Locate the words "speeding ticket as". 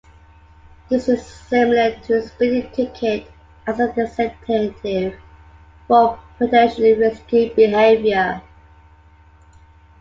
2.23-3.79